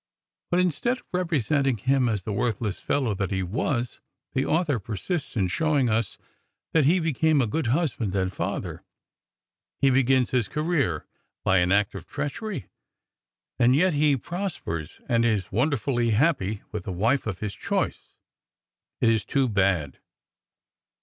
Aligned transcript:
But 0.49 0.59
instead 0.59 0.97
of 0.97 1.03
representing 1.13 1.77
him 1.77 2.09
as 2.09 2.23
the 2.23 2.33
worthless 2.33 2.79
fellow 2.79 3.13
that 3.13 3.29
he 3.29 3.43
was, 3.43 3.99
the 4.33 4.47
author 4.47 4.79
persists 4.79 5.35
in 5.37 5.47
showing 5.47 5.89
us 5.91 6.17
that 6.73 6.85
he 6.85 6.99
became 6.99 7.39
a 7.39 7.45
good 7.45 7.67
husband 7.67 8.15
and 8.15 8.33
father. 8.33 8.83
He 9.79 9.91
begins 9.91 10.31
his 10.31 10.47
career 10.47 11.05
by 11.43 11.59
an 11.59 11.71
act 11.71 11.93
of 11.93 12.07
treachery; 12.07 12.65
and 13.59 13.75
yet 13.75 13.93
he 13.93 14.17
prospers, 14.17 14.99
and 15.07 15.23
is 15.23 15.51
wonderfully 15.51 16.09
happy 16.09 16.63
with 16.71 16.85
the 16.85 16.91
wife 16.91 17.27
of 17.27 17.37
his 17.37 17.53
choice! 17.53 18.17
It 19.01 19.09
is 19.09 19.23
too 19.23 19.47
bad." 19.47 19.99